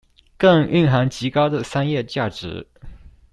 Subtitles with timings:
[0.35, 2.67] 更蘊含極高的商業價值